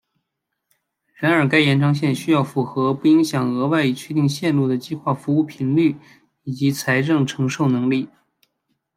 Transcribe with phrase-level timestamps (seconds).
[1.13, 5.95] 然而该延长线需要符合不影响额外已确定路线的计划服务频率
[6.41, 8.09] 以及财政承受能力。